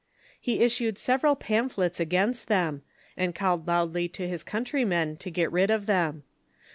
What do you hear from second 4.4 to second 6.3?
countrymen to get rid of them.